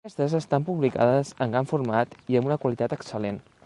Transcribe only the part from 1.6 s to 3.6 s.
format i amb una qualitat excel·lent.